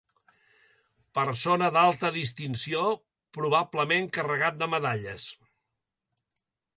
[1.17, 2.81] Persona d'alta distinció,
[3.39, 5.27] probablement carregat de medalles.